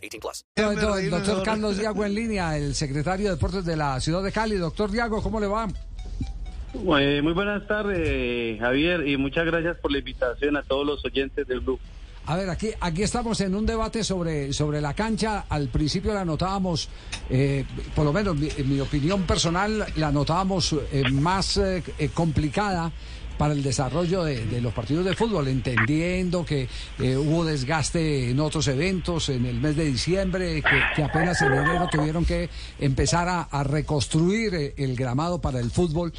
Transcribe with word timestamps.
18 0.00 0.20
plus. 0.20 0.44
Doctor, 0.56 1.00
el 1.00 1.10
doctor 1.10 1.42
Carlos 1.42 1.78
Diago 1.78 2.04
en 2.04 2.14
línea, 2.14 2.56
el 2.56 2.74
secretario 2.74 3.26
de 3.28 3.34
Deportes 3.36 3.64
de 3.64 3.76
la 3.76 4.00
ciudad 4.00 4.22
de 4.22 4.32
Cali. 4.32 4.56
Doctor 4.56 4.90
Diago, 4.90 5.22
¿cómo 5.22 5.38
le 5.40 5.46
va? 5.46 5.68
Eh, 7.00 7.20
muy 7.22 7.32
buenas 7.32 7.66
tardes, 7.66 8.58
Javier, 8.60 9.06
y 9.06 9.16
muchas 9.16 9.44
gracias 9.44 9.76
por 9.78 9.90
la 9.90 9.98
invitación 9.98 10.56
a 10.56 10.62
todos 10.62 10.86
los 10.86 11.04
oyentes 11.04 11.46
del 11.46 11.60
grupo. 11.60 11.82
A 12.26 12.36
ver, 12.36 12.48
aquí, 12.48 12.68
aquí 12.80 13.02
estamos 13.02 13.40
en 13.40 13.54
un 13.56 13.66
debate 13.66 14.04
sobre, 14.04 14.52
sobre 14.52 14.80
la 14.80 14.94
cancha. 14.94 15.46
Al 15.48 15.68
principio 15.68 16.14
la 16.14 16.24
notábamos, 16.24 16.88
eh, 17.28 17.64
por 17.96 18.04
lo 18.04 18.12
menos 18.12 18.36
mi- 18.36 18.50
en 18.56 18.68
mi 18.68 18.78
opinión 18.78 19.22
personal, 19.22 19.84
la 19.96 20.12
notábamos 20.12 20.76
eh, 20.92 21.02
más 21.10 21.56
eh, 21.56 21.82
complicada 22.14 22.92
para 23.40 23.54
el 23.54 23.62
desarrollo 23.62 24.22
de, 24.22 24.60
los 24.60 24.74
partidos 24.74 25.02
de 25.02 25.16
fútbol, 25.16 25.48
entendiendo 25.48 26.44
que 26.44 26.68
eh, 26.98 27.16
hubo 27.16 27.42
desgaste 27.42 28.28
en 28.28 28.38
otros 28.38 28.68
eventos, 28.68 29.30
en 29.30 29.46
el 29.46 29.58
mes 29.58 29.76
de 29.76 29.86
diciembre, 29.86 30.60
que, 30.60 30.82
que 30.94 31.02
apenas 31.02 31.40
en 31.40 31.54
enero 31.54 31.88
tuvieron 31.90 32.26
que 32.26 32.50
empezar 32.78 33.30
a, 33.30 33.44
a 33.44 33.64
reconstruir 33.64 34.54
eh, 34.54 34.74
el 34.76 34.94
gramado 34.94 35.40
para 35.40 35.58
el 35.58 35.70
fútbol. 35.70 36.12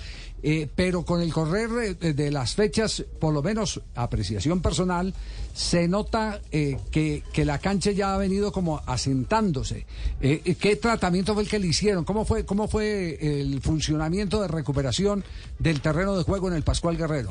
Eh, 0.43 0.67
pero 0.75 1.03
con 1.03 1.21
el 1.21 1.31
correr 1.31 1.97
eh, 2.01 2.13
de 2.13 2.31
las 2.31 2.55
fechas, 2.55 3.05
por 3.19 3.33
lo 3.33 3.43
menos 3.43 3.81
apreciación 3.95 4.61
personal, 4.61 5.13
se 5.53 5.87
nota 5.87 6.39
eh, 6.51 6.77
que, 6.91 7.23
que 7.33 7.45
la 7.45 7.59
cancha 7.59 7.91
ya 7.91 8.13
ha 8.13 8.17
venido 8.17 8.51
como 8.51 8.81
asentándose. 8.85 9.85
Eh, 10.21 10.55
¿Qué 10.59 10.75
tratamiento 10.75 11.33
fue 11.33 11.43
el 11.43 11.49
que 11.49 11.59
le 11.59 11.67
hicieron? 11.67 12.05
¿Cómo 12.05 12.25
fue, 12.25 12.45
¿Cómo 12.45 12.67
fue 12.67 13.17
el 13.21 13.61
funcionamiento 13.61 14.41
de 14.41 14.47
recuperación 14.47 15.23
del 15.59 15.81
terreno 15.81 16.17
de 16.17 16.23
juego 16.23 16.47
en 16.47 16.55
el 16.55 16.63
Pascual 16.63 16.97
Guerrero? 16.97 17.29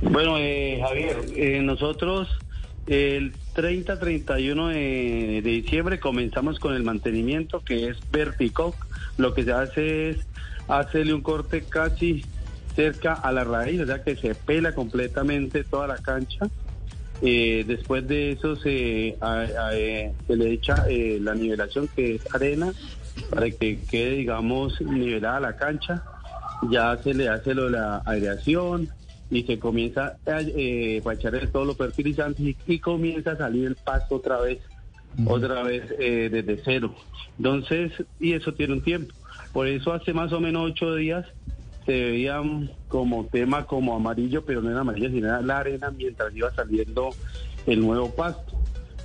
Bueno, 0.00 0.36
eh, 0.38 0.80
Javier, 0.80 1.16
eh, 1.36 1.60
nosotros 1.62 2.28
el 2.86 3.32
30-31 3.54 4.68
de, 4.68 5.42
de 5.42 5.50
diciembre 5.50 6.00
comenzamos 6.00 6.58
con 6.58 6.74
el 6.74 6.82
mantenimiento 6.82 7.62
que 7.64 7.88
es 7.88 7.98
vertical. 8.10 8.72
Lo 9.18 9.34
que 9.34 9.44
se 9.44 9.52
hace 9.52 10.10
es 10.10 10.16
hacerle 10.68 11.14
un 11.14 11.22
corte 11.22 11.64
casi 11.68 12.24
cerca 12.74 13.14
a 13.14 13.32
la 13.32 13.44
raíz, 13.44 13.80
o 13.80 13.86
sea 13.86 14.02
que 14.02 14.16
se 14.16 14.34
pela 14.34 14.74
completamente 14.74 15.64
toda 15.64 15.86
la 15.86 15.98
cancha. 15.98 16.48
Eh, 17.20 17.64
después 17.66 18.06
de 18.08 18.32
eso 18.32 18.56
se, 18.56 19.16
a- 19.20 19.40
a- 19.40 19.76
eh, 19.76 20.12
se 20.26 20.36
le 20.36 20.50
echa 20.52 20.84
eh, 20.88 21.18
la 21.20 21.34
nivelación 21.34 21.88
que 21.94 22.16
es 22.16 22.22
arena 22.34 22.72
para 23.30 23.50
que 23.50 23.84
quede, 23.84 24.16
digamos, 24.16 24.80
nivelada 24.80 25.38
la 25.40 25.56
cancha. 25.56 26.02
Ya 26.70 26.98
se 27.02 27.14
le 27.14 27.28
hace 27.28 27.54
lo 27.54 27.64
de 27.66 27.70
la 27.72 28.02
aireación 28.06 28.90
y 29.30 29.42
se 29.44 29.58
comienza 29.58 30.16
a, 30.26 30.40
eh, 30.40 31.02
echarle 31.12 31.46
todos 31.48 31.66
los 31.66 31.76
fertilizantes 31.76 32.40
y, 32.44 32.56
y 32.66 32.78
comienza 32.78 33.32
a 33.32 33.36
salir 33.36 33.66
el 33.66 33.76
pasto 33.76 34.16
otra 34.16 34.40
vez, 34.40 34.58
otra 35.26 35.62
vez 35.62 35.84
eh, 35.98 36.28
desde 36.30 36.60
cero. 36.64 36.94
Entonces, 37.38 37.92
y 38.18 38.32
eso 38.32 38.52
tiene 38.54 38.74
un 38.74 38.82
tiempo. 38.82 39.14
Por 39.52 39.66
eso 39.68 39.92
hace 39.92 40.12
más 40.12 40.32
o 40.32 40.40
menos 40.40 40.70
ocho 40.70 40.94
días 40.94 41.26
se 41.84 41.92
veían 41.92 42.70
como 42.88 43.26
tema 43.26 43.64
como 43.66 43.94
amarillo, 43.96 44.44
pero 44.44 44.62
no 44.62 44.70
era 44.70 44.80
amarillo, 44.80 45.10
sino 45.10 45.26
era 45.28 45.42
la 45.42 45.58
arena 45.58 45.90
mientras 45.90 46.34
iba 46.34 46.50
saliendo 46.54 47.10
el 47.66 47.80
nuevo 47.80 48.10
pasto. 48.14 48.56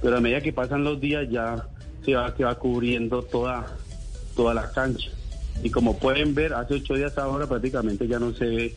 Pero 0.02 0.18
a 0.18 0.22
medida 0.22 0.42
que 0.42 0.54
pasan 0.54 0.84
los 0.84 1.02
días 1.02 1.28
ya 1.30 1.66
se 2.06 2.14
va, 2.16 2.36
se 2.36 2.44
va 2.44 2.56
cubriendo 2.56 3.24
toda, 3.24 3.76
toda 4.36 4.54
la 4.54 4.72
cancha. 4.72 5.10
Y 5.64 5.72
como 5.72 5.98
pueden 5.98 6.36
ver, 6.36 6.54
hace 6.54 6.76
ocho 6.76 6.94
días 6.94 7.18
ahora 7.18 7.48
prácticamente 7.48 8.08
ya 8.08 8.20
no 8.20 8.32
se 8.34 8.46
ve 8.46 8.76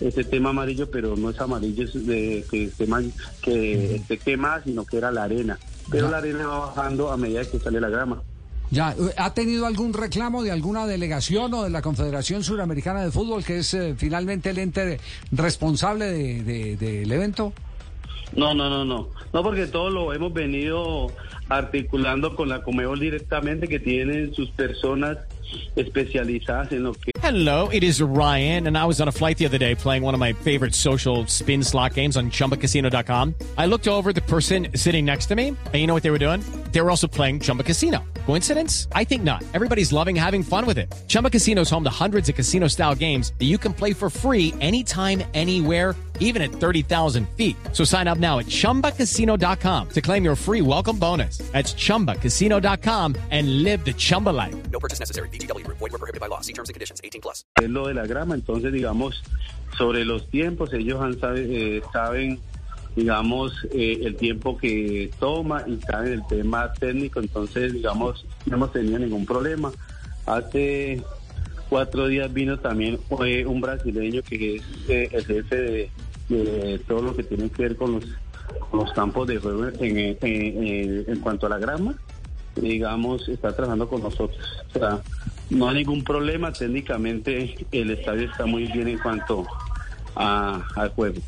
ese 0.00 0.24
tema 0.24 0.50
amarillo, 0.50 0.90
pero 0.90 1.16
no 1.16 1.30
es 1.30 1.40
amarillo 1.40 1.84
es 1.84 2.04
de, 2.06 2.44
que, 2.50 2.64
esté 2.64 2.86
man- 2.86 3.12
que 3.40 3.94
esté 3.94 4.18
quemada, 4.18 4.62
sino 4.64 4.84
que 4.84 4.98
era 4.98 5.12
la 5.12 5.22
arena. 5.22 5.56
Pero 5.90 6.10
la 6.10 6.18
arena 6.18 6.48
va 6.48 6.66
bajando 6.66 7.10
a 7.12 7.16
medida 7.16 7.44
que 7.44 7.60
sale 7.60 7.80
la 7.80 7.88
grama. 7.88 8.22
Ya, 8.70 8.92
eh, 8.92 9.12
¿ha 9.16 9.32
tenido 9.32 9.66
algún 9.66 9.92
reclamo 9.92 10.42
de 10.42 10.50
alguna 10.50 10.86
delegación 10.86 11.52
o 11.54 11.62
de 11.62 11.70
la 11.70 11.82
Confederación 11.82 12.42
Suramericana 12.42 13.04
de 13.04 13.10
Fútbol, 13.12 13.44
que 13.44 13.58
es 13.58 13.72
eh, 13.74 13.94
finalmente 13.96 14.50
el 14.50 14.58
ente 14.58 14.98
responsable 15.32 16.06
de- 16.06 16.42
de- 16.42 16.76
del 16.76 17.10
evento? 17.12 17.52
No, 18.34 18.54
no, 18.54 18.68
no, 18.68 18.84
no. 18.84 19.08
No, 19.32 19.42
porque 19.42 19.66
todo 19.68 19.88
lo 19.88 20.12
hemos 20.12 20.32
venido 20.32 21.12
articulando 21.48 22.34
con 22.34 22.48
la 22.48 22.62
Comebol 22.62 22.98
directamente, 22.98 23.68
que 23.68 23.78
tienen 23.78 24.34
sus 24.34 24.50
personas 24.50 25.18
especializadas 25.76 26.72
en 26.72 26.82
lo 26.84 26.92
que 26.94 27.12
Hello, 27.22 27.68
it 27.72 27.82
is 27.84 28.00
Ryan, 28.00 28.66
and 28.66 28.76
I 28.76 28.84
was 28.84 29.00
on 29.00 29.08
a 29.08 29.12
flight 29.12 29.36
the 29.38 29.46
other 29.46 29.58
day 29.58 29.74
playing 29.74 30.02
one 30.04 30.14
of 30.14 30.20
my 30.20 30.32
favorite 30.32 30.74
social 30.74 31.24
spin 31.28 31.62
slot 31.62 31.94
games 31.94 32.16
on 32.16 32.30
chumbacasino.com. 32.30 33.34
I 33.58 33.66
looked 33.66 33.86
over 33.88 34.10
at 34.10 34.14
the 34.16 34.22
person 34.22 34.68
sitting 34.74 35.04
next 35.04 35.26
to 35.26 35.34
me, 35.36 35.48
and 35.48 35.74
you 35.74 35.86
know 35.86 35.94
what 35.94 36.02
they 36.02 36.10
were 36.10 36.18
doing? 36.18 36.40
They 36.76 36.82
were 36.82 36.90
also 36.90 37.06
playing 37.08 37.40
Chumba 37.40 37.62
Casino. 37.62 38.04
Coincidence? 38.26 38.86
I 38.92 39.02
think 39.02 39.22
not. 39.22 39.42
Everybody's 39.54 39.94
loving 39.94 40.14
having 40.14 40.42
fun 40.42 40.66
with 40.66 40.76
it. 40.76 40.92
Chumba 41.08 41.30
Casino 41.30 41.62
is 41.62 41.70
home 41.70 41.84
to 41.84 41.90
hundreds 41.90 42.28
of 42.28 42.34
casino 42.34 42.68
style 42.68 42.94
games 42.94 43.32
that 43.38 43.46
you 43.46 43.56
can 43.56 43.72
play 43.72 43.94
for 43.94 44.10
free 44.10 44.52
anytime, 44.60 45.22
anywhere, 45.32 45.94
even 46.20 46.42
at 46.42 46.50
30,000 46.50 47.26
feet. 47.30 47.56
So 47.72 47.82
sign 47.82 48.06
up 48.08 48.18
now 48.18 48.40
at 48.40 48.46
chumbacasino.com 48.46 49.88
to 49.88 50.00
claim 50.02 50.22
your 50.22 50.36
free 50.36 50.60
welcome 50.60 50.98
bonus. 50.98 51.38
That's 51.50 51.72
chumbacasino.com 51.72 53.16
and 53.30 53.62
live 53.62 53.82
the 53.86 53.94
Chumba 53.94 54.30
life. 54.30 54.54
No 54.70 54.78
purchase 54.78 55.00
necessary. 55.00 55.30
BGW. 55.30 55.66
Void 55.66 55.80
were 55.80 55.88
prohibited 55.96 56.20
by 56.20 56.26
law. 56.26 56.42
See 56.42 56.52
terms 56.52 56.68
and 56.68 56.74
conditions. 56.74 57.00
18 57.02 57.22
plus. 57.22 57.42
es 57.58 57.70
lo 57.70 57.86
de 57.88 57.94
la 57.94 58.04
grama. 58.06 58.34
Entonces, 58.34 58.70
digamos, 58.70 59.22
sobre 59.78 60.04
los 60.04 60.28
tiempos, 60.28 60.74
ellos 60.74 61.00
han 61.00 61.18
sabe- 61.18 61.46
eh, 61.78 61.82
saben, 61.90 62.38
digamos, 62.96 63.52
eh, 63.72 64.00
el 64.04 64.16
tiempo 64.16 64.56
que 64.56 65.12
toma 65.20 65.62
y 65.66 65.78
saben 65.82 66.14
el 66.14 66.26
tema 66.26 66.72
técnico. 66.72 67.20
Entonces, 67.20 67.74
digamos, 67.74 68.24
no 68.46 68.56
hemos 68.56 68.72
tenido 68.72 68.98
ningún 68.98 69.26
problema. 69.26 69.70
Hace 70.24 71.02
cuatro 71.68 72.08
días 72.08 72.32
vino 72.32 72.58
también 72.58 72.98
eh, 73.24 73.44
un 73.46 73.60
brasileño 73.60 74.22
que 74.22 74.56
es 74.56 74.62
eh, 74.88 75.08
el 75.12 75.24
jefe 75.24 75.90
de, 76.28 76.80
todo 76.88 77.02
lo 77.02 77.14
que 77.16 77.22
tiene 77.22 77.48
que 77.50 77.62
ver 77.62 77.76
con 77.76 78.00
los, 78.72 78.92
campos 78.92 79.28
de 79.28 79.38
juego 79.38 79.68
en, 79.68 79.98
en- 79.98 80.18
en- 80.22 81.04
en 81.06 81.20
cuanto 81.20 81.46
a 81.46 81.50
la 81.50 81.58
grama 81.58 81.94
digamos, 82.56 83.28
está 83.28 83.52
trabajando 83.54 83.86
con 83.86 84.02
nosotros. 84.02 84.40
O 84.74 84.78
sea, 84.78 85.00
no 85.50 85.68
hay 85.68 85.76
ningún 85.76 86.02
problema. 86.02 86.52
Técnicamente 86.52 87.54
el 87.70 87.90
estadio 87.90 88.30
está 88.30 88.46
muy 88.46 88.66
bien 88.72 88.88
en 88.88 88.98
cuanto 88.98 89.46
a, 90.14 90.62
al 90.74 90.88
juego. 90.90 91.20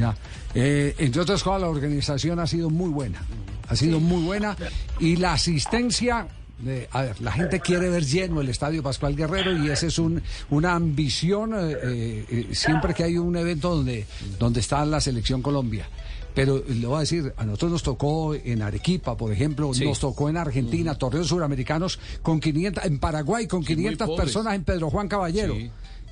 Ya. 0.00 0.16
Eh, 0.54 0.94
entre 0.98 1.20
otras 1.22 1.42
cosas, 1.42 1.60
la 1.62 1.68
organización 1.68 2.38
ha 2.40 2.46
sido 2.46 2.70
muy 2.70 2.90
buena. 2.90 3.22
Ha 3.68 3.76
sido 3.76 4.00
muy 4.00 4.22
buena. 4.22 4.56
Y 4.98 5.16
la 5.16 5.34
asistencia. 5.34 6.26
de- 6.58 6.88
a 6.92 7.02
ver, 7.02 7.20
la 7.22 7.32
gente 7.32 7.60
quiere 7.60 7.88
ver 7.88 8.04
lleno 8.04 8.40
el 8.42 8.48
Estadio 8.50 8.82
Pascual 8.82 9.16
Guerrero 9.16 9.56
y 9.56 9.70
esa 9.70 9.86
es 9.86 9.98
un, 9.98 10.20
una 10.50 10.74
ambición 10.74 11.54
eh, 11.54 11.76
eh, 11.82 12.24
eh, 12.28 12.46
siempre 12.54 12.92
que 12.92 13.02
hay 13.04 13.16
un 13.16 13.34
evento 13.36 13.74
donde, 13.76 14.06
donde 14.38 14.60
está 14.60 14.84
la 14.84 15.00
selección 15.00 15.40
Colombia. 15.40 15.88
Pero 16.34 16.62
le 16.68 16.86
voy 16.86 16.98
a 16.98 17.00
decir, 17.00 17.32
a 17.36 17.44
nosotros 17.44 17.72
nos 17.72 17.82
tocó 17.82 18.34
en 18.34 18.62
Arequipa, 18.62 19.16
por 19.16 19.32
ejemplo, 19.32 19.72
nos 19.86 19.98
tocó 20.00 20.28
en 20.28 20.36
Argentina, 20.36 20.94
torneos 20.96 21.28
suramericanos 21.28 21.98
con 22.22 22.38
500, 22.40 22.84
en 22.84 22.98
Paraguay 22.98 23.46
con 23.46 23.64
500 23.64 24.06
personas 24.26 24.54
en 24.54 24.64
Pedro 24.64 24.90
Juan 24.90 25.08
Caballero. 25.08 25.54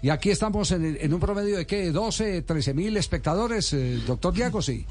Y 0.00 0.10
aquí 0.10 0.30
estamos 0.30 0.70
en, 0.70 0.96
en 1.00 1.12
un 1.12 1.20
promedio 1.20 1.56
de 1.56 1.66
qué, 1.66 1.90
12, 1.90 2.42
13 2.42 2.74
mil 2.74 2.96
espectadores, 2.96 3.72
eh, 3.72 3.98
doctor 4.06 4.32
Diago, 4.32 4.62
sí. 4.62 4.86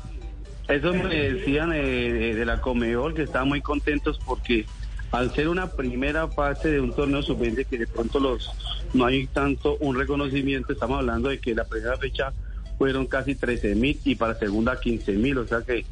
Eso 0.68 0.94
me 0.94 1.16
decían 1.16 1.72
eh, 1.74 2.36
de 2.36 2.46
la 2.46 2.60
Comebol 2.60 3.14
que 3.14 3.24
estaban 3.24 3.48
muy 3.48 3.62
contentos 3.62 4.20
porque 4.26 4.66
al 5.12 5.34
ser 5.34 5.48
una 5.48 5.72
primera 5.72 6.28
fase 6.28 6.70
de 6.70 6.82
un 6.82 6.94
torneo 6.94 7.22
sub-20 7.22 7.66
que 7.66 7.78
de 7.78 7.88
pronto 7.88 8.20
los 8.20 8.52
no 8.94 9.06
hay 9.06 9.28
tanto 9.28 9.78
un 9.80 9.98
reconocimiento, 9.98 10.74
estamos 10.74 11.00
hablando 11.00 11.30
de 11.30 11.40
que 11.40 11.56
la 11.56 11.64
primera 11.64 11.96
fecha 11.98 12.34
fueron 12.78 13.08
casi 13.08 13.36
13 13.36 13.76
mil 13.76 13.98
y 14.04 14.16
para 14.16 14.38
segunda 14.38 14.78
15 14.78 15.14
mil, 15.14 15.38
o 15.38 15.48
sea 15.48 15.62
que 15.62 15.86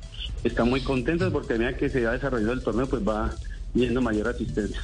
están 0.43 0.69
muy 0.69 0.81
contentos 0.81 1.31
porque 1.31 1.53
a 1.53 1.57
medida 1.57 1.77
que 1.77 1.89
se 1.89 2.03
va 2.03 2.11
desarrollando 2.11 2.53
el 2.53 2.61
torneo 2.61 2.87
pues 2.87 3.07
va 3.07 3.33
yendo 3.73 4.01
mayor 4.01 4.27
asistencia. 4.27 4.81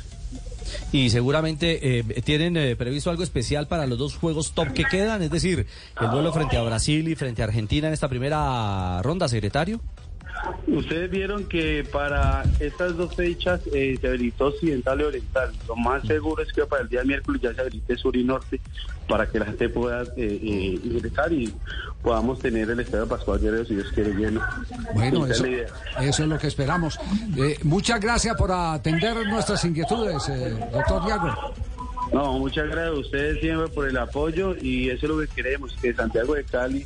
Y 0.91 1.09
seguramente 1.09 1.99
eh, 1.99 2.03
tienen 2.23 2.57
eh, 2.57 2.75
previsto 2.75 3.09
algo 3.09 3.23
especial 3.23 3.67
para 3.67 3.87
los 3.87 3.97
dos 3.97 4.15
juegos 4.15 4.53
top 4.53 4.73
que 4.73 4.85
quedan, 4.85 5.21
es 5.21 5.31
decir, 5.31 5.65
el 5.99 6.09
duelo 6.09 6.33
frente 6.33 6.57
a 6.57 6.63
Brasil 6.63 7.07
y 7.07 7.15
frente 7.15 7.41
a 7.41 7.45
Argentina 7.45 7.87
en 7.87 7.93
esta 7.93 8.07
primera 8.07 9.01
ronda, 9.01 9.27
secretario. 9.27 9.81
Ustedes 10.67 11.09
vieron 11.09 11.45
que 11.45 11.85
para 11.91 12.43
estas 12.59 12.95
dos 12.95 13.15
fechas 13.15 13.61
eh, 13.73 13.97
se 13.99 14.07
habilitó 14.07 14.47
Occidental 14.47 15.01
y 15.01 15.03
Oriental. 15.03 15.51
Lo 15.67 15.75
más 15.75 16.03
seguro 16.07 16.41
es 16.41 16.51
que 16.51 16.65
para 16.65 16.83
el 16.83 16.89
día 16.89 17.03
miércoles 17.03 17.41
ya 17.41 17.53
se 17.53 17.61
habilite 17.61 17.95
Sur 17.97 18.15
y 18.15 18.23
Norte 18.23 18.59
para 19.07 19.27
que 19.27 19.39
la 19.39 19.45
gente 19.45 19.69
pueda 19.69 20.03
eh, 20.03 20.07
eh, 20.17 20.79
ingresar 20.83 21.31
y 21.33 21.53
podamos 22.01 22.39
tener 22.39 22.69
el 22.69 22.79
Estadio 22.79 23.07
Pascual 23.07 23.39
Guerrero, 23.39 23.65
si 23.65 23.75
Dios 23.75 23.91
quiere, 23.93 24.13
lleno. 24.13 24.41
Bueno, 24.93 25.25
eso, 25.27 25.45
eso 25.45 26.23
es 26.23 26.29
lo 26.29 26.37
que 26.39 26.47
esperamos. 26.47 26.99
Eh, 27.37 27.57
muchas 27.63 27.99
gracias 27.99 28.35
por 28.35 28.51
atender 28.51 29.15
nuestras 29.27 29.63
inquietudes, 29.65 30.27
eh, 30.29 30.57
doctor 30.71 31.05
Diago. 31.05 31.53
No, 32.11 32.39
muchas 32.39 32.67
gracias 32.67 32.95
a 32.95 32.99
ustedes 32.99 33.39
siempre 33.39 33.67
por 33.69 33.87
el 33.87 33.97
apoyo 33.97 34.55
y 34.61 34.89
eso 34.89 35.05
es 35.05 35.11
lo 35.11 35.19
que 35.19 35.27
queremos, 35.27 35.75
que 35.81 35.93
Santiago 35.93 36.33
de 36.35 36.43
Cali 36.43 36.85